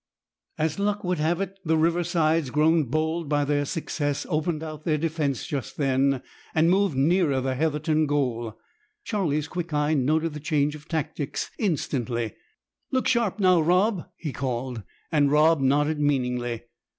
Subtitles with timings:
[0.57, 4.97] As luck would have it, the Riversides, grown bold by their success, opened out their
[4.97, 6.23] defence just then,
[6.55, 8.57] and moved nearer the Heatherton goal.
[9.03, 12.33] Charlie's quick eye noted the change of tactics instantly.
[12.91, 16.63] "Look sharp now, Rob," he called, and Rob nodded meaningly.